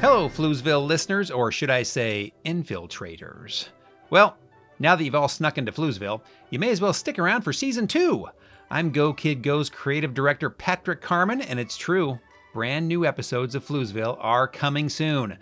Hello, 0.00 0.28
Floozeville 0.28 0.86
listeners, 0.86 1.30
or 1.30 1.50
should 1.50 1.70
I 1.70 1.82
say, 1.82 2.34
infiltrators. 2.44 3.68
Well, 4.10 4.36
now 4.78 4.94
that 4.94 5.02
you've 5.02 5.14
all 5.14 5.26
snuck 5.26 5.56
into 5.56 5.72
Floozeville, 5.72 6.20
you 6.50 6.58
may 6.58 6.70
as 6.70 6.82
well 6.82 6.92
stick 6.92 7.18
around 7.18 7.42
for 7.42 7.52
season 7.54 7.86
two. 7.86 8.28
I'm 8.70 8.90
Go 8.90 9.14
Kid 9.14 9.42
Go's 9.42 9.70
creative 9.70 10.12
director, 10.12 10.50
Patrick 10.50 11.00
Carman, 11.00 11.40
and 11.40 11.58
it's 11.58 11.78
true, 11.78 12.18
brand 12.52 12.86
new 12.86 13.06
episodes 13.06 13.54
of 13.54 13.66
Floozeville 13.66 14.18
are 14.20 14.46
coming 14.46 14.90
soon. 14.90 15.38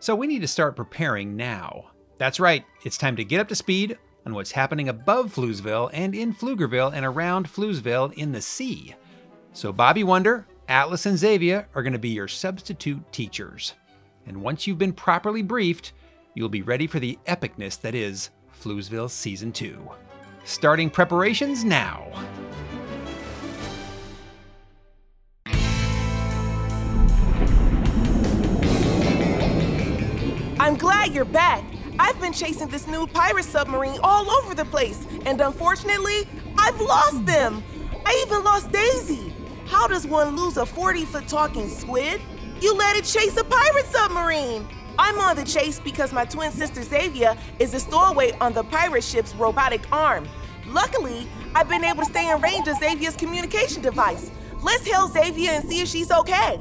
So 0.00 0.14
we 0.14 0.26
need 0.26 0.42
to 0.42 0.48
start 0.48 0.76
preparing 0.76 1.34
now. 1.34 1.86
That's 2.18 2.38
right, 2.38 2.66
it's 2.84 2.98
time 2.98 3.16
to 3.16 3.24
get 3.24 3.40
up 3.40 3.48
to 3.48 3.54
speed 3.54 3.96
on 4.26 4.34
what's 4.34 4.52
happening 4.52 4.90
above 4.90 5.34
Floozeville 5.34 5.88
and 5.94 6.14
in 6.14 6.34
Pflugerville 6.34 6.92
and 6.92 7.06
around 7.06 7.48
Floozeville 7.48 8.12
in 8.12 8.32
the 8.32 8.42
sea. 8.42 8.94
So 9.54 9.72
Bobby 9.72 10.04
Wonder, 10.04 10.46
Atlas, 10.68 11.06
and 11.06 11.16
Xavier 11.16 11.68
are 11.74 11.82
going 11.82 11.94
to 11.94 11.98
be 11.98 12.10
your 12.10 12.28
substitute 12.28 13.10
teachers. 13.10 13.72
And 14.26 14.42
once 14.42 14.66
you've 14.66 14.78
been 14.78 14.92
properly 14.92 15.42
briefed, 15.42 15.92
you'll 16.34 16.48
be 16.48 16.62
ready 16.62 16.86
for 16.86 16.98
the 16.98 17.18
epicness 17.26 17.80
that 17.80 17.94
is 17.94 18.30
Floozeville 18.62 19.10
Season 19.10 19.52
2. 19.52 19.90
Starting 20.44 20.90
preparations 20.90 21.64
now. 21.64 22.10
I'm 30.58 30.76
glad 30.76 31.14
you're 31.14 31.26
back. 31.26 31.62
I've 31.98 32.18
been 32.20 32.32
chasing 32.32 32.68
this 32.68 32.86
new 32.86 33.06
pirate 33.06 33.44
submarine 33.44 33.98
all 34.02 34.30
over 34.30 34.54
the 34.54 34.64
place, 34.64 35.06
and 35.26 35.40
unfortunately, 35.40 36.26
I've 36.56 36.80
lost 36.80 37.26
them. 37.26 37.62
I 38.04 38.24
even 38.26 38.42
lost 38.42 38.72
Daisy. 38.72 39.34
How 39.66 39.86
does 39.86 40.06
one 40.06 40.36
lose 40.36 40.56
a 40.56 40.66
40 40.66 41.04
foot 41.04 41.28
talking 41.28 41.68
squid? 41.68 42.20
You 42.60 42.74
let 42.74 42.96
it 42.96 43.04
chase 43.04 43.36
a 43.36 43.44
pirate 43.44 43.86
submarine. 43.86 44.66
I'm 44.98 45.18
on 45.18 45.36
the 45.36 45.44
chase 45.44 45.80
because 45.80 46.12
my 46.12 46.24
twin 46.24 46.52
sister 46.52 46.82
Xavier 46.82 47.36
is 47.58 47.74
a 47.74 47.80
stowaway 47.80 48.32
on 48.40 48.52
the 48.52 48.64
pirate 48.64 49.04
ship's 49.04 49.34
robotic 49.34 49.82
arm. 49.92 50.28
Luckily, 50.68 51.26
I've 51.54 51.68
been 51.68 51.84
able 51.84 52.04
to 52.04 52.10
stay 52.10 52.30
in 52.30 52.40
range 52.40 52.68
of 52.68 52.76
Xavier's 52.78 53.16
communication 53.16 53.82
device. 53.82 54.30
Let's 54.62 54.86
hail 54.86 55.08
Xavier 55.08 55.50
and 55.50 55.68
see 55.68 55.80
if 55.80 55.88
she's 55.88 56.10
okay. 56.10 56.58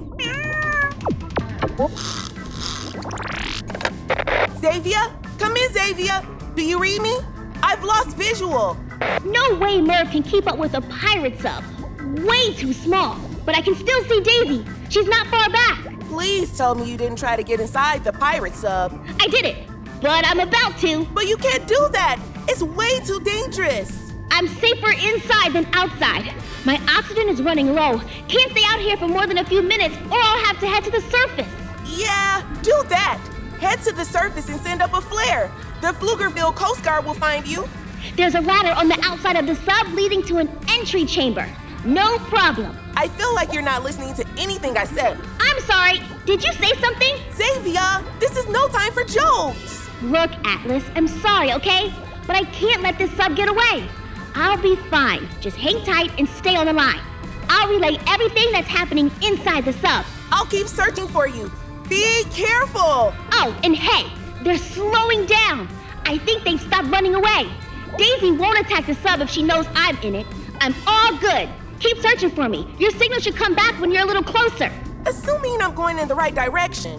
Xavier? 4.60 5.00
Come 5.40 5.56
in, 5.56 5.74
Xavier. 5.74 6.28
Do 6.56 6.64
you 6.64 6.80
read 6.80 7.02
me? 7.02 7.18
I've 7.62 7.84
lost 7.84 8.18
visual. 8.18 8.78
No 9.24 9.56
way 9.56 9.80
Merv 9.80 10.10
can 10.12 10.24
keep 10.24 10.48
up 10.48 10.58
with 10.58 10.74
a 10.74 10.82
pirate 10.82 11.40
sub. 11.40 11.64
Way 12.20 12.54
too 12.54 12.74
small. 12.74 13.18
But 13.46 13.56
I 13.56 13.62
can 13.62 13.76
still 13.76 14.04
see 14.04 14.22
Daisy. 14.22 14.66
She's 14.94 15.08
not 15.08 15.26
far 15.26 15.50
back. 15.50 16.00
Please 16.02 16.56
tell 16.56 16.76
me 16.76 16.84
you 16.86 16.98
didn't 16.98 17.18
try 17.18 17.36
to 17.36 17.42
get 17.42 17.60
inside 17.60 18.04
the 18.04 18.14
pirate 18.14 18.54
sub. 18.54 19.04
I 19.20 19.26
did 19.26 19.44
it, 19.44 19.68
but 20.00 20.24
I'm 20.24 20.40
about 20.40 20.78
to. 20.82 21.06
But 21.16 21.28
you 21.28 21.36
can't 21.36 21.68
do 21.68 21.90
that. 21.94 22.22
It's 22.48 22.62
way 22.62 23.00
too 23.00 23.20
dangerous. 23.22 24.14
I'm 24.30 24.48
safer 24.48 24.92
inside 24.92 25.54
than 25.54 25.66
outside. 25.74 26.32
My 26.64 26.80
oxygen 26.96 27.28
is 27.28 27.42
running 27.42 27.74
low. 27.74 28.02
Can't 28.28 28.52
stay 28.52 28.62
out 28.68 28.80
here 28.82 28.96
for 28.96 29.08
more 29.08 29.26
than 29.26 29.40
a 29.40 29.46
few 29.46 29.64
minutes, 29.64 29.96
or 30.12 30.20
I'll 30.22 30.46
have 30.46 30.60
to 30.60 30.68
head 30.68 30.84
to 30.84 30.92
the 30.92 31.02
surface. 31.02 31.50
Yeah, 31.88 32.48
do 32.62 32.84
that. 32.90 33.20
Head 33.60 33.82
to 33.86 33.94
the 33.94 34.06
surface 34.06 34.48
and 34.48 34.62
send 34.62 34.84
up 34.84 34.94
a 34.94 35.02
flare. 35.02 35.52
The 35.82 35.88
Pflugerville 35.94 36.54
Coast 36.54 36.84
Guard 36.84 37.04
will 37.04 37.16
find 37.16 37.48
you. 37.48 37.68
There's 38.16 38.36
a 38.36 38.42
ladder 38.42 38.74
on 38.80 38.90
the 38.90 39.00
outside 39.02 39.38
of 39.38 39.48
the 39.48 39.56
sub 39.56 39.88
leading 39.96 40.22
to 40.26 40.38
an 40.38 40.50
entry 40.68 41.04
chamber. 41.04 41.50
No 41.86 42.18
problem. 42.20 42.78
I 42.96 43.10
feel 43.10 43.34
like 43.36 43.52
you're 43.52 43.62
not 43.62 43.84
listening 43.84 44.14
to 44.14 44.26
anything 44.38 44.78
I 44.78 44.86
said. 44.86 45.20
I'm 45.40 45.60
sorry. 45.62 46.02
Did 46.26 46.42
you 46.42 46.54
say 46.54 46.72
something? 46.80 47.16
Xavier, 47.34 48.04
this 48.20 48.38
is 48.38 48.48
no 48.48 48.68
time 48.70 48.94
for 48.94 49.04
jokes. 49.04 49.90
Look, 50.02 50.32
Atlas, 50.46 50.86
I'm 50.96 51.10
sorry, 51.10 51.52
okay? 51.54 51.94
But 52.26 52.38
I 52.38 52.46
can't 52.46 52.82
let 52.82 52.98
this 52.98 53.12
sub 53.12 53.36
get 53.36 53.50
away. 53.50 53.90
I'll 54.34 54.62
be 54.62 54.78
fine. 54.90 55.28
Just 55.42 55.58
hang 55.58 55.84
tight 55.84 56.12
and 56.18 56.28
stay 56.28 56.56
on 56.56 56.68
the 56.68 56.74
line. 56.74 57.02
I'll 57.50 57.70
relay 57.70 57.98
everything 58.08 58.52
that's 58.54 58.68
happening 58.68 59.12
inside 59.22 59.66
the 59.66 59.74
sub. 59.74 60.06
I'll 60.32 60.46
keep 60.46 60.68
searching 60.68 61.08
for 61.10 61.28
you. 61.28 61.52
Be 61.90 62.24
careful. 62.32 63.14
Oh, 63.34 63.60
and 63.64 63.76
hey, 63.76 64.10
they're 64.42 64.58
slowing 64.58 65.26
down. 65.26 65.68
I 66.06 66.18
think 66.20 66.46
they've 66.46 66.62
stopped 66.62 66.88
running 66.88 67.16
away. 67.16 67.50
Daisy 67.98 68.32
won't 68.32 68.58
attack 68.58 68.86
the 68.86 68.96
sub 68.96 69.20
if 69.20 69.30
she 69.30 69.44
knows 69.44 69.68
I'm 69.76 69.98
in 69.98 70.16
it. 70.16 70.28
I'm 70.62 70.74
all 70.88 71.18
good. 71.18 71.50
Keep 71.84 71.98
searching 71.98 72.30
for 72.30 72.48
me. 72.48 72.66
Your 72.80 72.92
signal 72.92 73.20
should 73.20 73.36
come 73.36 73.56
back 73.56 73.78
when 73.82 73.92
you're 73.92 74.04
a 74.04 74.06
little 74.06 74.24
closer. 74.24 74.72
Assuming 75.06 75.62
I'm 75.62 75.76
going 75.76 76.00
in 76.00 76.08
the 76.08 76.16
right 76.16 76.34
direction. 76.34 76.98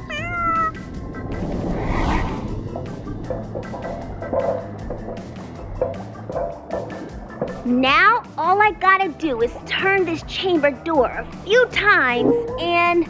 Now, 7.64 8.24
all 8.36 8.60
I 8.60 8.72
gotta 8.78 9.08
do 9.08 9.40
is 9.40 9.52
turn 9.64 10.04
this 10.04 10.22
chamber 10.24 10.70
door 10.70 11.06
a 11.06 11.24
few 11.44 11.64
times 11.68 12.34
and. 12.60 13.08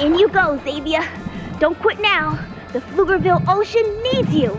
In 0.00 0.18
you 0.18 0.28
go, 0.28 0.58
Xavier. 0.64 1.06
Don't 1.58 1.78
quit 1.80 2.00
now. 2.00 2.42
The 2.72 2.80
Pflugerville 2.80 3.44
Ocean 3.46 4.02
needs 4.02 4.34
you. 4.34 4.58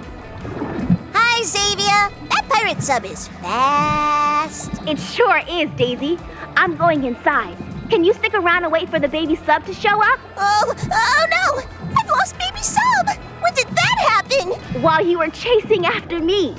Xavier. 1.45 2.09
That 2.29 2.45
pirate 2.49 2.81
sub 2.81 3.05
is 3.05 3.27
fast. 3.27 4.71
It 4.87 4.97
sure 4.97 5.41
is, 5.47 5.69
Daisy. 5.77 6.17
I'm 6.57 6.75
going 6.75 7.03
inside. 7.03 7.55
Can 7.91 8.03
you 8.03 8.13
stick 8.15 8.33
around 8.33 8.63
and 8.63 8.71
wait 8.71 8.89
for 8.89 8.97
the 8.97 9.07
baby 9.07 9.35
sub 9.35 9.63
to 9.67 9.73
show 9.73 10.01
up? 10.01 10.19
Oh, 10.37 10.75
oh 10.91 11.25
no! 11.29 11.93
I've 11.95 12.09
lost 12.09 12.35
baby 12.39 12.63
sub. 12.63 13.07
When 13.41 13.53
did 13.53 13.67
that 13.67 13.97
happen? 14.09 14.81
While 14.81 15.05
you 15.05 15.19
were 15.19 15.29
chasing 15.29 15.85
after 15.85 16.19
me. 16.19 16.55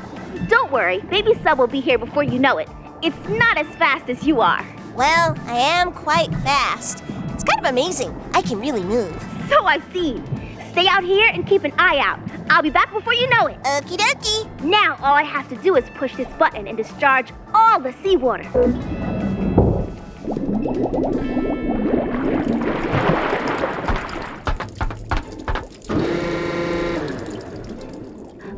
Don't 0.46 0.70
worry, 0.70 1.00
baby 1.00 1.34
sub 1.42 1.58
will 1.58 1.66
be 1.66 1.80
here 1.80 1.98
before 1.98 2.22
you 2.22 2.38
know 2.38 2.58
it. 2.58 2.68
It's 3.02 3.28
not 3.28 3.58
as 3.58 3.66
fast 3.76 4.08
as 4.08 4.24
you 4.24 4.40
are. 4.40 4.64
Well, 4.94 5.36
I 5.46 5.58
am 5.58 5.92
quite 5.92 6.30
fast. 6.36 7.02
It's 7.34 7.42
kind 7.42 7.58
of 7.58 7.66
amazing. 7.66 8.14
I 8.34 8.42
can 8.42 8.60
really 8.60 8.84
move. 8.84 9.12
So 9.48 9.64
I've 9.64 9.84
seen. 9.92 10.24
Stay 10.70 10.86
out 10.86 11.02
here 11.02 11.28
and 11.32 11.44
keep 11.44 11.64
an 11.64 11.72
eye 11.76 11.98
out. 11.98 12.20
I'll 12.48 12.62
be 12.62 12.70
back 12.70 12.92
before 12.92 13.12
you 13.14 13.28
know 13.28 13.46
it. 13.46 13.60
Okie 13.62 13.96
dokie. 13.96 14.62
Now 14.62 14.96
all 15.02 15.14
I 15.14 15.22
have 15.22 15.48
to 15.48 15.56
do 15.56 15.76
is 15.76 15.84
push 15.94 16.14
this 16.16 16.28
button 16.38 16.66
and 16.66 16.76
discharge 16.76 17.32
all 17.54 17.80
the 17.80 17.92
seawater. 18.02 18.44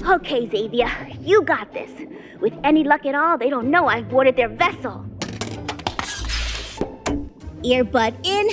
Okay, 0.08 0.48
Xavier, 0.48 0.90
you 1.20 1.42
got 1.42 1.72
this. 1.72 1.90
With 2.40 2.54
any 2.64 2.84
luck 2.84 3.04
at 3.04 3.14
all, 3.14 3.36
they 3.36 3.50
don't 3.50 3.70
know 3.70 3.86
I've 3.86 4.08
boarded 4.08 4.36
their 4.36 4.48
vessel. 4.48 5.04
Earbud 7.62 8.14
in. 8.24 8.48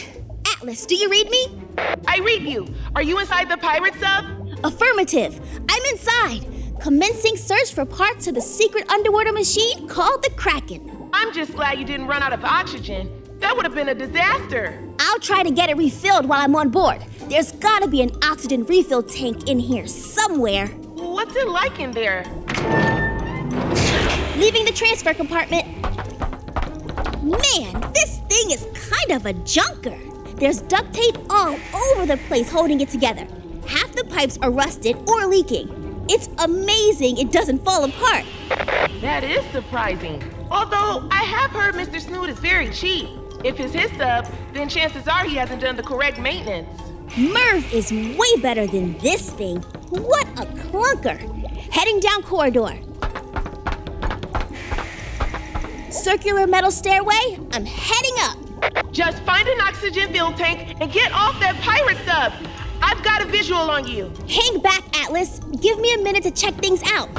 Atlas, 0.48 0.86
do 0.86 0.96
you 0.96 1.10
read 1.10 1.30
me? 1.30 1.62
I 2.08 2.20
read 2.20 2.44
you. 2.44 2.68
Are 2.96 3.04
you 3.04 3.20
inside 3.20 3.50
the 3.50 3.58
pirate 3.58 3.94
sub? 3.96 4.45
Affirmative. 4.66 5.40
I'm 5.70 5.86
inside. 5.92 6.48
Commencing 6.82 7.38
search 7.38 7.76
for 7.76 7.86
parts 7.86 8.26
of 8.26 8.34
the 8.34 8.42
secret 8.42 8.90
underwater 8.90 9.32
machine 9.32 9.88
called 9.88 10.24
the 10.24 10.32
Kraken. 10.32 11.08
I'm 11.14 11.32
just 11.34 11.54
glad 11.54 11.78
you 11.78 11.86
didn't 11.86 12.08
run 12.08 12.24
out 12.24 12.34
of 12.34 12.44
oxygen. 12.44 13.08
That 13.42 13.56
would 13.56 13.64
have 13.64 13.76
been 13.76 13.90
a 13.90 13.94
disaster. 13.94 14.82
I'll 14.98 15.20
try 15.20 15.44
to 15.44 15.52
get 15.52 15.70
it 15.70 15.78
refilled 15.78 16.28
while 16.28 16.42
I'm 16.42 16.56
on 16.56 16.70
board. 16.70 17.06
There's 17.30 17.52
gotta 17.52 17.88
be 17.88 18.02
an 18.02 18.10
oxygen 18.24 18.66
refill 18.66 19.04
tank 19.04 19.48
in 19.48 19.60
here 19.60 19.86
somewhere. 19.86 20.66
What's 20.66 21.36
it 21.36 21.48
like 21.48 21.80
in 21.80 21.92
there? 21.92 22.24
Leaving 24.36 24.66
the 24.66 24.74
transfer 24.74 25.14
compartment. 25.14 25.68
Man, 27.22 27.92
this 27.94 28.18
thing 28.30 28.50
is 28.50 28.66
kind 28.74 29.12
of 29.12 29.28
a 29.28 29.34
junker. 29.44 30.00
There's 30.38 30.62
duct 30.62 30.92
tape 30.92 31.18
all 31.30 31.56
over 31.72 32.08
the 32.08 32.18
place 32.26 32.50
holding 32.50 32.82
it 32.82 32.90
together. 32.90 33.28
Half 33.68 33.94
the 33.96 34.04
pipes 34.06 34.38
are 34.42 34.52
rusted 34.52 34.98
or 35.10 35.26
leaking. 35.28 36.06
It's 36.10 36.30
amazing 36.38 37.18
it 37.18 37.32
doesn't 37.32 37.64
fall 37.66 37.84
apart. 37.84 38.26
That 39.02 39.24
is 39.24 39.44
surprising. 39.52 40.22
Although 40.52 41.08
I 41.12 41.24
have 41.24 41.52
heard 41.52 41.76
Mr. 41.76 42.00
Snood 42.00 42.30
is 42.30 42.40
very 42.40 42.70
cheap. 42.70 43.10
If 43.44 43.60
it's 43.60 43.74
his 43.74 43.92
sub, 43.98 44.28
then 44.54 44.70
chances 44.70 45.08
are 45.08 45.24
he 45.26 45.36
hasn't 45.36 45.62
done 45.62 45.76
the 45.76 45.84
correct 45.84 46.20
maintenance. 46.20 46.70
Merv 47.18 47.74
is 47.74 47.92
way 47.92 48.42
better 48.42 48.68
than 48.68 48.98
this 49.00 49.32
thing. 49.32 49.62
What 49.90 50.28
a 50.40 50.46
clunker! 50.46 51.18
Heading 51.72 52.00
down 52.00 52.24
corridor. 52.24 52.78
Circular 55.92 56.46
metal 56.46 56.72
stairway, 56.72 57.40
I'm 57.52 57.66
heading 57.66 58.16
up. 58.20 58.92
Just 58.92 59.22
find 59.24 59.48
an 59.48 59.62
oxygen 59.62 60.12
filled 60.12 60.38
tank 60.38 60.78
and 60.80 60.92
get 60.92 61.12
off 61.14 61.40
that 61.40 61.56
pirate 61.62 61.98
sub. 62.06 62.34
I've 62.86 63.04
got 63.04 63.24
a 63.24 63.26
visual 63.26 63.72
on 63.72 63.88
you. 63.88 64.14
Hang 64.30 64.62
back, 64.62 64.84
Atlas. 65.04 65.40
Give 65.60 65.80
me 65.80 65.92
a 65.96 65.98
minute 66.04 66.22
to 66.24 66.32
check 66.32 66.54
things 66.56 66.84
out. 66.86 67.10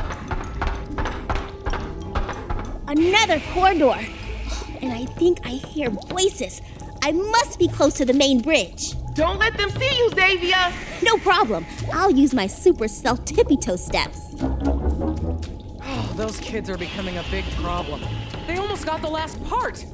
Another 2.87 3.41
corridor. 3.53 3.99
and 4.81 4.93
I 4.93 5.07
think 5.19 5.41
I 5.45 5.51
hear 5.51 5.91
voices. 5.91 6.63
I 7.03 7.11
must 7.11 7.59
be 7.59 7.67
close 7.67 7.95
to 7.95 8.05
the 8.05 8.13
main 8.13 8.41
bridge. 8.43 8.95
Don't 9.15 9.39
let 9.39 9.57
them 9.57 9.71
see 9.71 9.99
you, 9.99 10.11
Xavier. 10.11 10.73
No 11.03 11.17
problem. 11.19 11.67
I'll 11.93 12.13
use 12.13 12.33
my 12.33 12.47
super 12.47 12.87
stealth 12.87 13.25
tippy 13.25 13.57
toe 13.57 13.77
steps. 13.77 14.37
Oh, 14.41 16.13
those 16.17 16.39
kids 16.39 16.71
are 16.71 16.79
becoming 16.79 17.17
a 17.19 17.25
big 17.31 17.45
problem. 17.57 18.01
They 18.47 18.57
almost 18.57 18.87
got 18.87 19.03
the 19.03 19.09
last 19.09 19.43
part. 19.47 19.85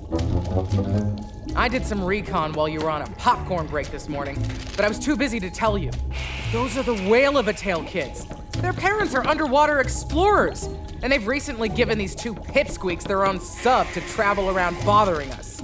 I 1.55 1.69
did 1.69 1.85
some 1.85 2.03
recon 2.03 2.55
while 2.55 2.69
you 2.69 2.81
were 2.81 2.91
on 2.91 3.03
a 3.03 3.07
popcorn 3.13 3.67
break 3.67 3.91
this 3.91 4.09
morning, 4.09 4.43
but 4.75 4.85
I 4.85 4.89
was 4.89 4.99
too 4.99 5.17
busy 5.17 5.39
to 5.41 5.51
tell 5.51 5.77
you. 5.77 5.91
Those 6.51 6.79
are 6.79 6.83
the 6.83 6.95
Whale 7.11 7.37
of 7.37 7.47
a 7.49 7.53
Tail 7.53 7.85
kids. 7.85 8.27
Their 8.59 8.73
parents 8.73 9.15
are 9.15 9.27
underwater 9.27 9.81
explorers, 9.81 10.69
and 11.03 11.13
they've 11.13 11.27
recently 11.27 11.69
given 11.69 11.99
these 11.99 12.15
two 12.15 12.35
pipsqueaks 12.35 13.03
their 13.03 13.27
own 13.27 13.39
sub 13.39 13.87
to 13.89 14.01
travel 14.01 14.49
around 14.49 14.83
bothering 14.85 15.31
us. 15.33 15.63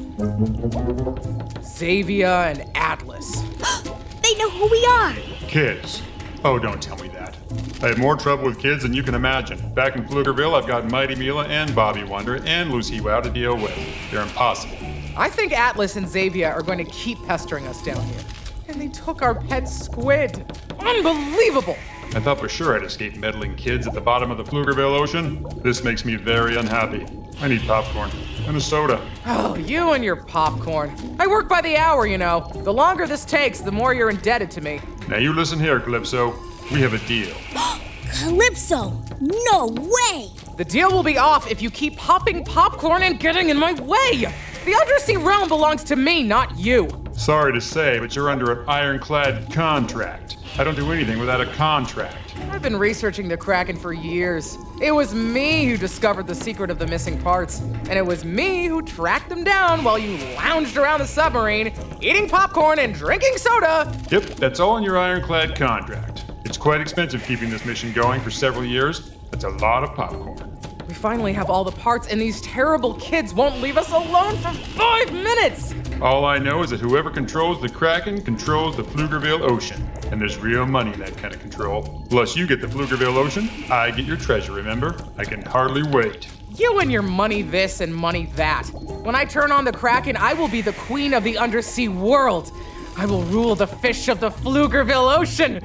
Xavier 1.62 2.26
and 2.26 2.70
Atlas. 2.74 3.42
They 4.22 4.34
know 4.36 4.50
who 4.50 4.68
we 4.70 4.84
are. 4.84 5.14
Kids. 5.48 6.02
Oh, 6.44 6.58
don't 6.58 6.82
tell 6.82 6.98
me 6.98 7.08
that. 7.08 7.34
I 7.82 7.86
have 7.86 7.98
more 7.98 8.14
trouble 8.14 8.44
with 8.44 8.58
kids 8.58 8.82
than 8.82 8.92
you 8.92 9.02
can 9.02 9.14
imagine. 9.14 9.72
Back 9.72 9.96
in 9.96 10.04
Pflugerville, 10.04 10.54
I've 10.54 10.66
got 10.66 10.90
Mighty 10.90 11.14
Mila 11.14 11.46
and 11.46 11.74
Bobby 11.74 12.04
Wonder 12.04 12.42
and 12.44 12.70
Lucy 12.70 13.00
Wow 13.00 13.22
to 13.22 13.30
deal 13.30 13.56
with. 13.56 13.74
They're 14.10 14.20
impossible. 14.20 14.76
I 15.18 15.28
think 15.28 15.52
Atlas 15.52 15.96
and 15.96 16.08
Xavier 16.08 16.48
are 16.48 16.62
going 16.62 16.78
to 16.78 16.84
keep 16.84 17.20
pestering 17.26 17.66
us 17.66 17.82
down 17.82 18.00
here. 18.04 18.20
And 18.68 18.80
they 18.80 18.86
took 18.86 19.20
our 19.20 19.34
pet 19.34 19.68
squid. 19.68 20.44
Unbelievable! 20.78 21.76
I 22.14 22.20
thought 22.20 22.38
for 22.38 22.48
sure 22.48 22.76
I'd 22.76 22.84
escape 22.84 23.16
meddling 23.16 23.56
kids 23.56 23.88
at 23.88 23.94
the 23.94 24.00
bottom 24.00 24.30
of 24.30 24.38
the 24.38 24.44
Pflugerville 24.44 24.96
Ocean. 24.96 25.44
This 25.56 25.82
makes 25.82 26.04
me 26.04 26.14
very 26.14 26.56
unhappy. 26.56 27.04
I 27.40 27.48
need 27.48 27.62
popcorn 27.62 28.12
and 28.46 28.56
a 28.56 28.60
soda. 28.60 29.04
Oh, 29.26 29.56
you 29.56 29.92
and 29.92 30.04
your 30.04 30.14
popcorn. 30.14 30.94
I 31.18 31.26
work 31.26 31.48
by 31.48 31.62
the 31.62 31.76
hour, 31.76 32.06
you 32.06 32.16
know. 32.16 32.48
The 32.54 32.72
longer 32.72 33.08
this 33.08 33.24
takes, 33.24 33.60
the 33.60 33.72
more 33.72 33.92
you're 33.92 34.10
indebted 34.10 34.52
to 34.52 34.60
me. 34.60 34.80
Now 35.08 35.16
you 35.16 35.32
listen 35.32 35.58
here, 35.58 35.80
Calypso. 35.80 36.32
We 36.70 36.80
have 36.80 36.94
a 36.94 37.04
deal. 37.08 37.34
Calypso! 38.20 39.02
No 39.20 39.66
way! 39.66 40.30
The 40.56 40.64
deal 40.64 40.92
will 40.92 41.02
be 41.02 41.18
off 41.18 41.50
if 41.50 41.60
you 41.60 41.70
keep 41.70 41.96
popping 41.96 42.44
popcorn 42.44 43.02
and 43.02 43.18
getting 43.18 43.48
in 43.48 43.58
my 43.58 43.74
way. 43.74 44.32
The 44.68 44.74
undersea 44.74 45.16
realm 45.16 45.48
belongs 45.48 45.82
to 45.84 45.96
me, 45.96 46.22
not 46.22 46.58
you. 46.58 46.90
Sorry 47.12 47.54
to 47.54 47.60
say, 47.60 47.98
but 47.98 48.14
you're 48.14 48.28
under 48.28 48.52
an 48.52 48.68
ironclad 48.68 49.50
contract. 49.50 50.36
I 50.58 50.64
don't 50.64 50.76
do 50.76 50.92
anything 50.92 51.18
without 51.18 51.40
a 51.40 51.46
contract. 51.54 52.34
I've 52.50 52.60
been 52.60 52.76
researching 52.76 53.28
the 53.28 53.36
Kraken 53.38 53.78
for 53.78 53.94
years. 53.94 54.58
It 54.82 54.92
was 54.92 55.14
me 55.14 55.64
who 55.64 55.78
discovered 55.78 56.26
the 56.26 56.34
secret 56.34 56.70
of 56.70 56.78
the 56.78 56.86
missing 56.86 57.18
parts, 57.22 57.60
and 57.60 57.92
it 57.92 58.04
was 58.04 58.26
me 58.26 58.66
who 58.66 58.82
tracked 58.82 59.30
them 59.30 59.42
down 59.42 59.82
while 59.84 59.98
you 59.98 60.18
lounged 60.34 60.76
around 60.76 61.00
the 61.00 61.06
submarine, 61.06 61.72
eating 62.02 62.28
popcorn 62.28 62.78
and 62.78 62.92
drinking 62.92 63.38
soda. 63.38 63.90
Yep, 64.10 64.24
that's 64.34 64.60
all 64.60 64.76
in 64.76 64.82
your 64.82 64.98
ironclad 64.98 65.56
contract. 65.56 66.26
It's 66.44 66.58
quite 66.58 66.82
expensive 66.82 67.24
keeping 67.24 67.48
this 67.48 67.64
mission 67.64 67.90
going 67.94 68.20
for 68.20 68.30
several 68.30 68.66
years. 68.66 69.12
That's 69.30 69.44
a 69.44 69.48
lot 69.48 69.82
of 69.82 69.94
popcorn. 69.94 70.47
We 70.88 70.94
finally 70.94 71.34
have 71.34 71.50
all 71.50 71.64
the 71.64 71.70
parts, 71.70 72.08
and 72.08 72.18
these 72.18 72.40
terrible 72.40 72.94
kids 72.94 73.34
won't 73.34 73.60
leave 73.60 73.76
us 73.76 73.92
alone 73.92 74.38
for 74.38 74.52
five 74.52 75.12
minutes! 75.12 75.74
All 76.00 76.24
I 76.24 76.38
know 76.38 76.62
is 76.62 76.70
that 76.70 76.80
whoever 76.80 77.10
controls 77.10 77.60
the 77.60 77.68
Kraken 77.68 78.22
controls 78.22 78.74
the 78.78 78.84
Pflugerville 78.84 79.42
Ocean. 79.42 79.86
And 80.10 80.18
there's 80.18 80.38
real 80.38 80.64
money 80.64 80.94
in 80.94 81.00
that 81.00 81.14
kind 81.18 81.34
of 81.34 81.40
control. 81.40 82.06
Plus, 82.08 82.34
you 82.36 82.46
get 82.46 82.62
the 82.62 82.66
Pflugerville 82.68 83.16
Ocean, 83.16 83.50
I 83.70 83.90
get 83.90 84.06
your 84.06 84.16
treasure, 84.16 84.52
remember? 84.52 84.96
I 85.18 85.26
can 85.26 85.42
hardly 85.42 85.82
wait. 85.82 86.26
You 86.54 86.78
and 86.78 86.90
your 86.90 87.02
money 87.02 87.42
this 87.42 87.82
and 87.82 87.94
money 87.94 88.30
that. 88.36 88.66
When 88.72 89.14
I 89.14 89.26
turn 89.26 89.52
on 89.52 89.66
the 89.66 89.72
Kraken, 89.72 90.16
I 90.16 90.32
will 90.32 90.48
be 90.48 90.62
the 90.62 90.72
queen 90.72 91.12
of 91.12 91.22
the 91.22 91.36
undersea 91.36 91.88
world. 91.88 92.50
I 92.96 93.04
will 93.04 93.24
rule 93.24 93.54
the 93.54 93.66
fish 93.66 94.08
of 94.08 94.20
the 94.20 94.30
Pflugerville 94.30 95.18
Ocean. 95.18 95.62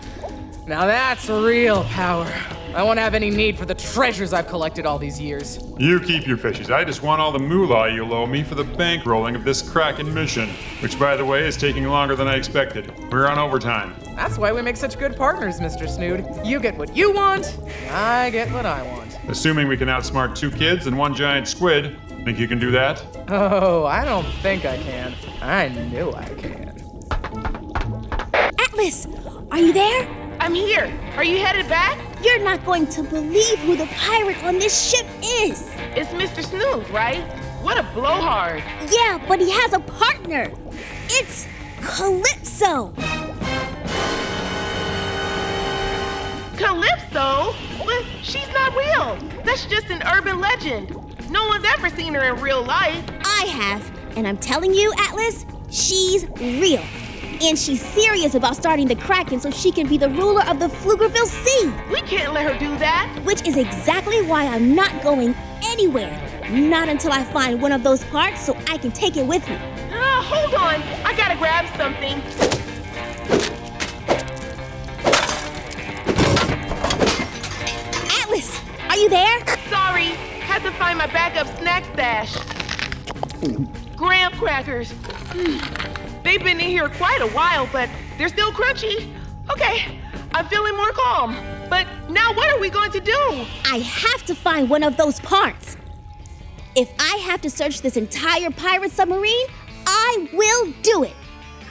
Now 0.67 0.85
that's 0.85 1.29
real 1.29 1.85
power. 1.85 2.29
I 2.75 2.81
won't 2.81 2.97
have 2.97 3.13
any 3.13 3.29
need 3.29 3.55
for 3.55 3.65
the 3.65 3.75
treasures 3.75 4.33
I've 4.33 4.47
collected 4.47 4.87
all 4.87 4.97
these 4.97 5.21
years. 5.21 5.59
You 5.77 5.99
keep 5.99 6.25
your 6.25 6.37
fishes. 6.37 6.71
I 6.71 6.83
just 6.83 7.03
want 7.03 7.21
all 7.21 7.31
the 7.31 7.37
moolah 7.37 7.93
you'll 7.93 8.11
owe 8.11 8.25
me 8.25 8.41
for 8.41 8.55
the 8.55 8.63
bankrolling 8.63 9.35
of 9.35 9.43
this 9.43 9.61
Kraken 9.61 10.11
mission, 10.11 10.49
which, 10.79 10.97
by 10.97 11.15
the 11.15 11.23
way, 11.23 11.45
is 11.47 11.55
taking 11.55 11.85
longer 11.85 12.15
than 12.15 12.27
I 12.27 12.35
expected. 12.35 12.91
We're 13.11 13.27
on 13.27 13.37
overtime. 13.37 13.93
That's 14.15 14.39
why 14.39 14.51
we 14.51 14.63
make 14.63 14.75
such 14.75 14.97
good 14.97 15.15
partners, 15.15 15.59
Mr. 15.59 15.87
Snood. 15.87 16.25
You 16.43 16.59
get 16.59 16.75
what 16.75 16.95
you 16.95 17.13
want, 17.13 17.59
I 17.91 18.31
get 18.31 18.51
what 18.51 18.65
I 18.65 18.81
want. 18.81 19.19
Assuming 19.27 19.67
we 19.67 19.77
can 19.77 19.87
outsmart 19.87 20.35
two 20.35 20.49
kids 20.49 20.87
and 20.87 20.97
one 20.97 21.13
giant 21.13 21.47
squid. 21.47 21.99
Think 22.25 22.39
you 22.39 22.47
can 22.47 22.57
do 22.57 22.71
that? 22.71 23.05
Oh, 23.27 23.85
I 23.85 24.03
don't 24.03 24.25
think 24.41 24.65
I 24.65 24.77
can. 24.77 25.13
I 25.41 25.67
knew 25.67 26.11
I 26.11 26.25
can. 26.25 26.69
Atlas, 28.33 29.07
are 29.51 29.59
you 29.59 29.73
there? 29.73 30.07
I'm 30.39 30.55
here. 30.55 30.91
Are 31.17 31.23
you 31.23 31.37
headed 31.37 31.69
back? 31.69 31.99
You're 32.23 32.39
not 32.39 32.65
going 32.65 32.87
to 32.87 33.03
believe 33.03 33.59
who 33.59 33.75
the 33.75 33.85
pirate 33.87 34.41
on 34.45 34.57
this 34.57 34.91
ship 34.91 35.05
is. 35.21 35.69
It's 35.93 36.09
Mr. 36.11 36.41
Snood, 36.41 36.89
right? 36.89 37.21
What 37.61 37.77
a 37.77 37.83
blowhard. 37.93 38.63
Yeah, 38.89 39.21
but 39.27 39.41
he 39.41 39.51
has 39.51 39.73
a 39.73 39.79
partner. 39.79 40.49
It's 41.09 41.47
Calypso. 41.81 42.93
Calypso? 46.55 47.53
But 47.85 48.05
she's 48.21 48.47
not 48.53 48.73
real. 48.73 49.17
That's 49.43 49.65
just 49.65 49.89
an 49.89 50.01
urban 50.03 50.39
legend. 50.39 50.95
No 51.29 51.45
one's 51.47 51.65
ever 51.77 51.89
seen 51.89 52.13
her 52.13 52.23
in 52.33 52.41
real 52.41 52.63
life. 52.63 53.03
I 53.25 53.47
have, 53.47 54.17
and 54.17 54.25
I'm 54.25 54.37
telling 54.37 54.73
you, 54.73 54.93
Atlas, 54.97 55.45
she's 55.69 56.25
real. 56.39 56.83
And 57.45 57.59
she's 57.59 57.81
serious 57.81 58.35
about 58.35 58.55
starting 58.55 58.87
the 58.87 58.95
Kraken 58.95 59.37
so 59.37 59.51
she 59.51 59.69
can 59.69 59.85
be 59.85 59.97
the 59.97 60.07
ruler 60.07 60.43
of 60.47 60.59
the 60.59 60.67
Pflugerville 60.67 61.25
Sea. 61.25 61.73
We 61.91 61.99
can't 62.03 62.31
let 62.33 62.49
her 62.49 62.57
do 62.57 62.77
that. 62.77 63.13
Which 63.25 63.45
is 63.45 63.57
exactly 63.57 64.21
why 64.25 64.45
I'm 64.47 64.73
not 64.73 65.03
going 65.03 65.35
anywhere. 65.61 66.17
Not 66.49 66.87
until 66.87 67.11
I 67.11 67.25
find 67.25 67.61
one 67.61 67.73
of 67.73 67.83
those 67.83 68.01
parts 68.05 68.45
so 68.45 68.55
I 68.67 68.77
can 68.77 68.91
take 68.93 69.17
it 69.17 69.27
with 69.27 69.45
me. 69.49 69.55
Uh, 69.55 70.21
hold 70.21 70.53
on. 70.53 70.81
I 71.03 71.13
gotta 71.17 71.35
grab 71.37 71.65
something. 71.75 72.21
Atlas, 78.21 78.61
are 78.89 78.97
you 78.97 79.09
there? 79.09 79.45
Sorry. 79.69 80.15
Had 80.45 80.63
to 80.63 80.71
find 80.71 80.97
my 80.97 81.07
backup 81.07 81.47
snack 81.59 81.83
stash. 81.91 82.37
Graham 83.97 84.31
crackers. 84.31 84.91
Hmm. 84.91 85.92
They've 86.23 86.43
been 86.43 86.59
in 86.59 86.69
here 86.69 86.89
quite 86.89 87.21
a 87.21 87.27
while, 87.27 87.67
but 87.71 87.89
they're 88.17 88.29
still 88.29 88.51
crunchy. 88.51 89.13
Okay, 89.51 89.99
I'm 90.33 90.47
feeling 90.47 90.75
more 90.75 90.91
calm. 90.91 91.35
But 91.69 91.87
now 92.09 92.33
what 92.33 92.49
are 92.53 92.59
we 92.59 92.69
going 92.69 92.91
to 92.91 92.99
do? 92.99 93.45
I 93.65 93.79
have 93.79 94.23
to 94.25 94.35
find 94.35 94.69
one 94.69 94.83
of 94.83 94.95
those 94.95 95.19
parts. 95.19 95.77
If 96.75 96.91
I 96.97 97.17
have 97.17 97.41
to 97.41 97.49
search 97.49 97.81
this 97.81 97.97
entire 97.97 98.49
pirate 98.49 98.91
submarine, 98.91 99.47
I 99.85 100.29
will 100.33 100.73
do 100.81 101.03
it. 101.03 101.13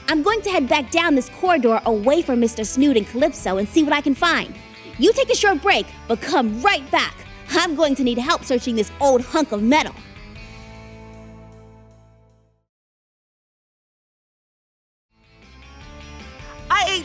I'm 0.08 0.22
going 0.22 0.42
to 0.42 0.50
head 0.50 0.68
back 0.68 0.90
down 0.90 1.14
this 1.14 1.30
corridor 1.30 1.80
away 1.86 2.22
from 2.22 2.40
Mr. 2.40 2.66
Snood 2.66 2.96
and 2.96 3.06
Calypso 3.06 3.56
and 3.56 3.68
see 3.68 3.82
what 3.82 3.92
I 3.92 4.00
can 4.00 4.14
find. 4.14 4.54
You 4.98 5.12
take 5.12 5.30
a 5.30 5.34
short 5.34 5.62
break, 5.62 5.86
but 6.06 6.20
come 6.20 6.60
right 6.60 6.88
back. 6.90 7.14
I'm 7.50 7.74
going 7.74 7.94
to 7.96 8.04
need 8.04 8.18
help 8.18 8.44
searching 8.44 8.76
this 8.76 8.92
old 9.00 9.22
hunk 9.22 9.52
of 9.52 9.62
metal. 9.62 9.94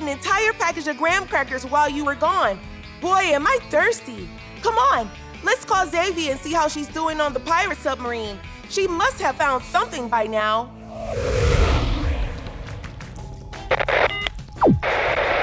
An 0.07 0.13
entire 0.13 0.53
package 0.53 0.87
of 0.87 0.97
graham 0.97 1.27
crackers 1.27 1.65
while 1.65 1.89
you 1.89 2.05
were 2.05 2.15
gone. 2.15 2.57
Boy, 3.01 3.19
am 3.35 3.45
I 3.45 3.59
thirsty. 3.69 4.29
Come 4.61 4.75
on, 4.75 5.11
let's 5.43 5.65
call 5.65 5.85
Xavier 5.85 6.31
and 6.31 6.39
see 6.39 6.53
how 6.53 6.69
she's 6.69 6.87
doing 6.87 7.19
on 7.19 7.33
the 7.33 7.41
pirate 7.41 7.77
submarine. 7.79 8.39
She 8.69 8.87
must 8.87 9.19
have 9.19 9.35
found 9.35 9.63
something 9.65 10.07
by 10.07 10.25
now. 10.25 10.71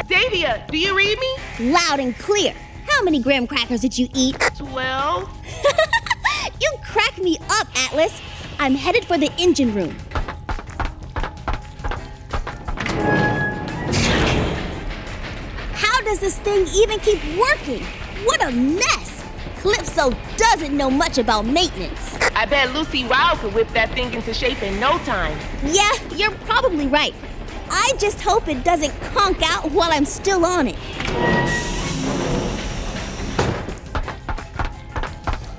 Xavier, 0.08 0.64
do 0.70 0.78
you 0.78 0.96
read 0.96 1.18
me? 1.18 1.70
Loud 1.72 2.00
and 2.00 2.16
clear. 2.18 2.54
How 2.86 3.02
many 3.02 3.20
graham 3.20 3.46
crackers 3.46 3.82
did 3.82 3.98
you 3.98 4.08
eat? 4.14 4.38
Twelve. 4.56 5.28
you 6.60 6.74
crack 6.82 7.18
me 7.18 7.36
up, 7.50 7.66
Atlas. 7.76 8.18
I'm 8.58 8.74
headed 8.74 9.04
for 9.04 9.18
the 9.18 9.30
engine 9.38 9.74
room. 9.74 9.94
Does 16.14 16.20
this 16.20 16.38
thing 16.38 16.64
even 16.76 17.00
keep 17.00 17.18
working? 17.36 17.82
What 18.24 18.40
a 18.46 18.52
mess! 18.52 19.24
Calypso 19.60 20.12
doesn't 20.36 20.76
know 20.76 20.88
much 20.88 21.18
about 21.18 21.44
maintenance. 21.44 22.14
I 22.36 22.46
bet 22.46 22.72
Lucy 22.72 23.04
Wow 23.04 23.36
could 23.36 23.52
whip 23.52 23.68
that 23.70 23.90
thing 23.90 24.14
into 24.14 24.32
shape 24.32 24.62
in 24.62 24.78
no 24.78 24.98
time. 24.98 25.36
Yeah, 25.64 25.90
you're 26.14 26.30
probably 26.46 26.86
right. 26.86 27.14
I 27.68 27.94
just 27.98 28.20
hope 28.20 28.46
it 28.46 28.62
doesn't 28.62 28.92
conk 29.12 29.42
out 29.42 29.72
while 29.72 29.90
I'm 29.90 30.04
still 30.04 30.44
on 30.46 30.68
it. 30.68 30.76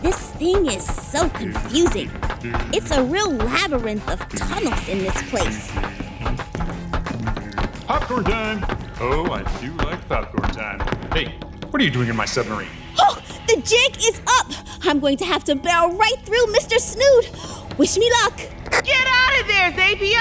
This 0.02 0.32
thing 0.36 0.68
is 0.68 0.86
so 0.86 1.28
confusing. 1.32 2.10
It's 2.72 2.92
a 2.92 3.04
real 3.04 3.30
labyrinth 3.30 4.08
of 4.08 4.20
tunnels 4.30 4.88
in 4.88 5.00
this 5.00 5.22
place. 5.30 5.70
Popcorn 7.88 8.24
time! 8.24 8.85
Oh, 8.98 9.30
I 9.30 9.44
do 9.60 9.74
like 9.74 10.08
popcorn 10.08 10.50
time. 10.52 10.80
Hey, 11.12 11.36
what 11.70 11.82
are 11.82 11.84
you 11.84 11.92
doing 11.92 12.08
in 12.08 12.16
my 12.16 12.24
submarine? 12.24 12.70
Oh, 12.98 13.22
the 13.46 13.58
jig 13.58 13.98
is 13.98 14.22
up! 14.40 14.54
I'm 14.84 15.02
going 15.02 15.18
to 15.18 15.26
have 15.26 15.44
to 15.46 15.56
barrel 15.56 15.98
right 15.98 16.16
through 16.24 16.46
Mr. 16.48 16.80
Snood. 16.80 17.78
Wish 17.78 17.98
me 17.98 18.10
luck. 18.24 18.38
Get 18.84 19.06
out 19.06 19.42
of 19.42 19.48
there, 19.48 19.74
Xavier! 19.76 20.18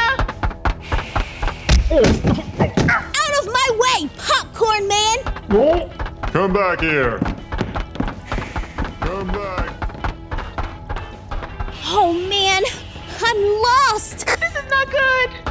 Out 3.13 3.33
of 3.39 3.47
my 3.53 3.69
way, 3.79 4.09
popcorn 4.19 4.89
man! 4.89 5.19
Oh. 5.51 5.89
Come 6.33 6.53
back 6.53 6.81
here! 6.81 7.21
Come 9.01 9.29
back! 9.29 9.71
Oh 11.87 12.13
man, 12.29 12.65
I'm 13.23 13.39
lost! 13.63 14.27
This 14.27 14.57
is 14.57 14.69
not 14.69 14.91
good. 14.91 15.44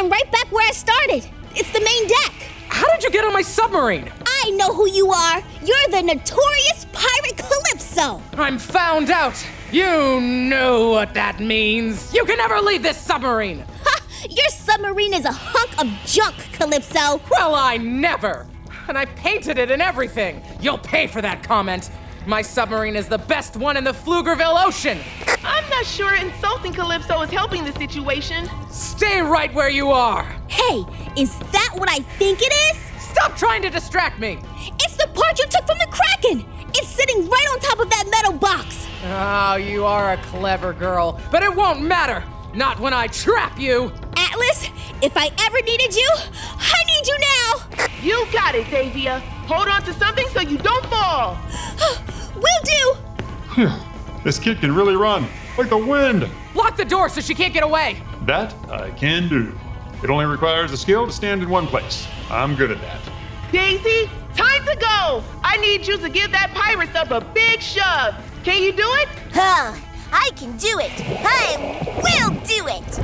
I'm 0.00 0.08
right 0.08 0.32
back 0.32 0.50
where 0.50 0.66
I 0.66 0.72
started. 0.72 1.28
It's 1.54 1.70
the 1.74 1.80
main 1.80 2.08
deck. 2.08 2.32
How 2.70 2.86
did 2.94 3.04
you 3.04 3.10
get 3.10 3.22
on 3.26 3.34
my 3.34 3.42
submarine? 3.42 4.10
I 4.26 4.48
know 4.52 4.72
who 4.72 4.88
you 4.88 5.12
are. 5.12 5.42
You're 5.62 5.88
the 5.90 6.00
notorious 6.00 6.86
pirate 6.90 7.36
Calypso. 7.36 8.22
I'm 8.40 8.58
found 8.58 9.10
out. 9.10 9.46
You 9.70 10.18
know 10.22 10.88
what 10.88 11.12
that 11.12 11.38
means. 11.38 12.14
You 12.14 12.24
can 12.24 12.38
never 12.38 12.62
leave 12.62 12.82
this 12.82 12.96
submarine. 12.96 13.62
Ha! 13.84 14.06
Your 14.30 14.48
submarine 14.48 15.12
is 15.12 15.26
a 15.26 15.32
hunk 15.32 15.78
of 15.78 15.86
junk, 16.06 16.34
Calypso. 16.54 17.20
Well, 17.30 17.54
I 17.54 17.76
never. 17.76 18.46
And 18.88 18.96
I 18.96 19.04
painted 19.04 19.58
it 19.58 19.70
and 19.70 19.82
everything. 19.82 20.42
You'll 20.62 20.78
pay 20.78 21.08
for 21.08 21.20
that 21.20 21.42
comment. 21.42 21.90
My 22.26 22.42
submarine 22.42 22.96
is 22.96 23.08
the 23.08 23.18
best 23.18 23.56
one 23.56 23.78
in 23.78 23.84
the 23.84 23.92
Pflugerville 23.92 24.62
Ocean. 24.62 24.98
I'm 25.42 25.68
not 25.70 25.86
sure 25.86 26.14
insulting 26.14 26.72
Calypso 26.72 27.22
is 27.22 27.30
helping 27.30 27.64
the 27.64 27.72
situation. 27.72 28.48
Stay 28.70 29.22
right 29.22 29.52
where 29.54 29.70
you 29.70 29.90
are. 29.90 30.24
Hey, 30.48 30.84
is 31.16 31.38
that 31.38 31.70
what 31.76 31.90
I 31.90 32.00
think 32.18 32.40
it 32.42 32.52
is? 32.52 33.02
Stop 33.02 33.36
trying 33.38 33.62
to 33.62 33.70
distract 33.70 34.20
me. 34.20 34.38
It's 34.80 34.96
the 34.96 35.08
part 35.14 35.38
you 35.38 35.46
took 35.46 35.66
from 35.66 35.78
the 35.78 35.88
Kraken. 35.90 36.44
It's 36.74 36.88
sitting 36.88 37.26
right 37.26 37.48
on 37.52 37.60
top 37.60 37.80
of 37.80 37.88
that 37.88 38.04
metal 38.10 38.34
box. 38.34 38.86
Oh, 39.06 39.56
you 39.56 39.86
are 39.86 40.12
a 40.12 40.16
clever 40.18 40.74
girl, 40.74 41.18
but 41.30 41.42
it 41.42 41.54
won't 41.54 41.80
matter. 41.80 42.22
Not 42.54 42.78
when 42.80 42.92
I 42.92 43.06
trap 43.06 43.58
you. 43.58 43.92
Atlas, 44.16 44.68
if 45.00 45.16
I 45.16 45.30
ever 45.40 45.62
needed 45.62 45.96
you, 45.96 46.10
I 46.58 46.84
need 46.86 47.06
you 47.06 47.18
now. 47.18 47.88
You 48.02 48.26
got 48.30 48.54
it, 48.54 48.66
Xavier. 48.68 49.20
Hold 49.46 49.68
on 49.68 49.82
to 49.84 49.94
something 49.94 50.28
so 50.28 50.40
you 50.40 50.58
don't 50.58 50.84
fall. 50.86 51.38
Will 52.40 52.62
do. 52.64 52.96
Phew, 53.54 53.70
this 54.24 54.38
kid 54.38 54.60
can 54.60 54.74
really 54.74 54.96
run, 54.96 55.26
like 55.58 55.68
the 55.68 55.76
wind. 55.76 56.28
Block 56.54 56.76
the 56.76 56.84
door 56.84 57.08
so 57.08 57.20
she 57.20 57.34
can't 57.34 57.52
get 57.54 57.62
away. 57.62 58.02
That 58.26 58.54
I 58.70 58.90
can 58.90 59.28
do. 59.28 59.56
It 60.02 60.10
only 60.10 60.24
requires 60.24 60.72
a 60.72 60.76
skill 60.76 61.06
to 61.06 61.12
stand 61.12 61.42
in 61.42 61.50
one 61.50 61.66
place. 61.66 62.06
I'm 62.30 62.54
good 62.54 62.70
at 62.70 62.80
that. 62.80 63.00
Daisy, 63.52 64.08
time 64.34 64.64
to 64.64 64.76
go. 64.76 65.22
I 65.42 65.58
need 65.60 65.86
you 65.86 65.98
to 65.98 66.08
give 66.08 66.30
that 66.32 66.52
pirate 66.54 66.90
sub 66.92 67.12
a 67.12 67.20
big 67.20 67.60
shove. 67.60 68.14
Can 68.44 68.62
you 68.62 68.72
do 68.72 68.88
it? 68.94 69.08
Huh. 69.32 69.76
I 70.12 70.30
can 70.36 70.56
do 70.56 70.78
it. 70.80 70.92
I 71.24 71.56
will 71.96 72.30
do 72.40 72.66
it. 72.68 73.00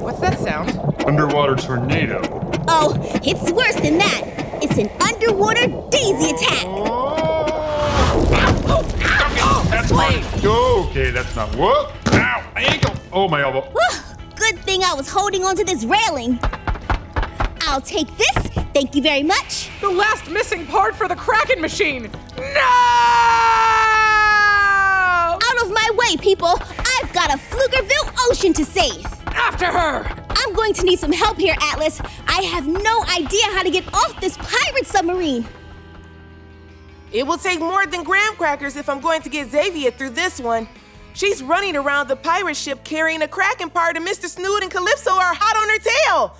What's 0.00 0.20
that 0.20 0.38
sound? 0.38 0.78
Underwater 1.06 1.56
tornado. 1.56 2.20
Oh, 2.68 2.96
it's 3.24 3.50
worse 3.52 3.76
than 3.76 3.98
that. 3.98 4.22
It's 4.62 4.76
an 4.76 4.90
underwater 5.00 5.66
daisy 5.90 6.30
attack. 6.34 6.64
Oh. 6.66 7.07
That's 9.70 9.92
Blade. 9.92 10.24
Okay, 10.44 11.10
that's 11.10 11.36
not. 11.36 11.54
Whoa! 11.54 11.92
Ow! 12.06 12.52
My 12.54 12.62
ankle! 12.62 12.94
Oh, 13.12 13.28
my 13.28 13.42
elbow. 13.42 13.72
Good 14.34 14.58
thing 14.60 14.82
I 14.82 14.94
was 14.94 15.08
holding 15.08 15.44
onto 15.44 15.64
this 15.64 15.84
railing. 15.84 16.38
I'll 17.62 17.80
take 17.80 18.08
this. 18.16 18.36
Thank 18.72 18.94
you 18.94 19.02
very 19.02 19.22
much. 19.22 19.70
The 19.80 19.90
last 19.90 20.30
missing 20.30 20.66
part 20.66 20.94
for 20.96 21.06
the 21.06 21.16
Kraken 21.16 21.60
machine. 21.60 22.10
No! 22.38 22.60
Out 25.42 25.62
of 25.62 25.70
my 25.70 25.90
way, 25.94 26.16
people. 26.16 26.58
I've 27.02 27.12
got 27.12 27.34
a 27.34 27.38
Pflugerville 27.38 28.14
ocean 28.30 28.52
to 28.54 28.64
save. 28.64 29.04
After 29.26 29.66
her. 29.66 30.06
I'm 30.30 30.54
going 30.54 30.72
to 30.74 30.82
need 30.84 30.98
some 30.98 31.12
help 31.12 31.36
here, 31.38 31.54
Atlas. 31.60 32.00
I 32.26 32.42
have 32.42 32.66
no 32.66 33.04
idea 33.10 33.44
how 33.52 33.62
to 33.62 33.70
get 33.70 33.86
off 33.92 34.18
this 34.20 34.36
pirate 34.38 34.86
submarine. 34.86 35.46
It 37.12 37.26
will 37.26 37.38
take 37.38 37.60
more 37.60 37.86
than 37.86 38.02
graham 38.04 38.34
crackers 38.36 38.76
if 38.76 38.88
I'm 38.88 39.00
going 39.00 39.22
to 39.22 39.28
get 39.28 39.50
Xavier 39.50 39.90
through 39.90 40.10
this 40.10 40.40
one. 40.40 40.68
She's 41.14 41.42
running 41.42 41.76
around 41.76 42.08
the 42.08 42.16
pirate 42.16 42.56
ship 42.56 42.84
carrying 42.84 43.22
a 43.22 43.28
Kraken 43.28 43.70
part, 43.70 43.96
and 43.96 44.06
Mr. 44.06 44.26
Snood 44.26 44.62
and 44.62 44.70
Calypso 44.70 45.10
are 45.10 45.34
hot 45.34 45.56
on 45.56 45.68
her 45.68 45.78
tail. 46.06 46.36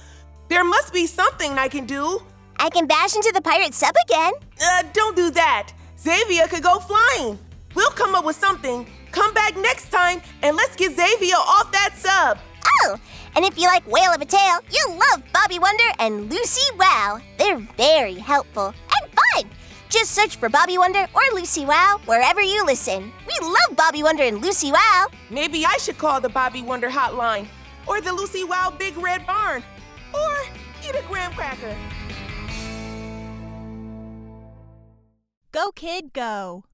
There 0.49 0.65
must 0.65 0.93
be 0.93 1.07
something 1.07 1.53
I 1.59 1.69
can 1.69 1.85
do. 1.85 2.23
I 2.59 2.71
can 2.71 2.87
bash 2.87 3.15
into 3.15 3.33
the 3.35 3.41
pirate 3.41 3.75
sub 3.75 3.95
again. 4.09 4.33
Uh, 4.61 4.83
don't 4.93 5.17
do 5.17 5.31
that. 5.31 5.73
Xavier 5.99 6.47
could 6.47 6.63
go 6.63 6.79
flying. 6.79 7.39
We'll 7.75 7.91
come 7.91 8.15
up 8.15 8.25
with 8.25 8.37
something. 8.37 8.87
Come 9.13 9.33
back 9.35 9.57
next 9.57 9.91
time 9.91 10.21
and 10.43 10.57
let's 10.57 10.77
get 10.77 10.97
Xavier 10.97 11.37
off 11.37 11.73
that 11.73 11.95
sub. 11.97 12.39
Oh, 12.83 12.97
and 13.37 13.45
if 13.45 13.59
you 13.59 13.67
like 13.67 13.87
Whale 13.87 14.13
of 14.13 14.21
a 14.21 14.25
Tale, 14.25 14.61
you'll 14.71 14.97
love 14.97 15.23
Bobby 15.33 15.59
Wonder 15.59 15.85
and 15.99 16.31
Lucy 16.31 16.75
Wow. 16.77 17.21
They're 17.39 17.59
very 17.77 18.15
helpful. 18.15 18.75
Just 19.89 20.11
search 20.11 20.37
for 20.37 20.49
Bobby 20.49 20.77
Wonder 20.77 21.07
or 21.15 21.23
Lucy 21.35 21.65
Wow 21.65 22.01
wherever 22.05 22.43
you 22.43 22.65
listen. 22.67 23.11
We 23.27 23.35
love 23.43 23.77
Bobby 23.77 24.03
Wonder 24.03 24.23
and 24.23 24.43
Lucy 24.43 24.71
Wow. 24.71 25.07
Maybe 25.31 25.65
I 25.65 25.79
should 25.79 25.97
call 25.97 26.21
the 26.21 26.29
Bobby 26.29 26.63
Wonder 26.63 26.91
hotline, 26.91 27.47
or 27.87 28.01
the 28.01 28.13
Lucy 28.13 28.45
Wow 28.45 28.75
Big 28.79 28.97
Red 28.99 29.27
Barn, 29.27 29.63
or 30.13 30.37
eat 30.87 30.95
a 30.95 31.03
graham 31.09 31.33
cracker. 31.33 31.75
Go, 35.53 35.73
kid, 35.73 36.13
go. 36.13 36.65